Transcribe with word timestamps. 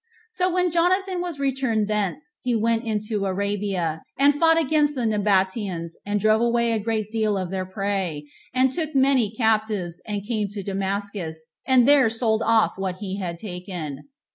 So 0.31 0.49
when 0.51 0.71
Jonathan 0.71 1.21
was 1.21 1.37
returned 1.37 1.87
thence, 1.87 2.31
he 2.41 2.55
went 2.55 2.85
into 2.85 3.23
Arabia, 3.23 4.01
and 4.17 4.33
fought 4.33 4.59
against 4.59 4.95
the 4.95 5.05
Nabateans, 5.05 5.95
and 6.07 6.19
drove 6.19 6.41
away 6.41 6.71
a 6.71 6.79
great 6.79 7.11
deal 7.11 7.37
of 7.37 7.51
their 7.51 7.67
prey, 7.67 8.25
and 8.51 8.73
took 8.73 8.95
[many] 8.95 9.29
captives, 9.31 10.01
and 10.07 10.27
came 10.27 10.47
to 10.47 10.63
Damascus, 10.63 11.45
and 11.67 11.87
there 11.87 12.09
sold 12.09 12.41
off 12.43 12.79
what 12.79 12.95
he 12.97 13.19
had 13.19 13.37
taken. 13.37 14.05